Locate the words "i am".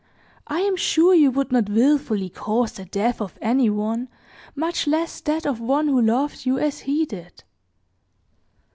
0.47-0.75